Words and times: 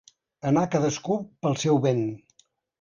Anar 0.51 0.63
cadascú 0.77 1.19
pel 1.45 1.61
seu 1.67 1.81
vent. 1.87 2.05